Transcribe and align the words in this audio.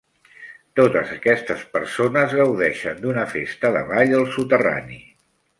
Totes 0.79 1.11
aquestes 1.15 1.61
persones 1.75 2.35
gaudeixen 2.41 3.05
d'una 3.05 3.29
festa 3.37 3.73
de 3.79 3.87
ball 3.95 4.19
al 4.23 4.29
soterrani. 4.39 5.03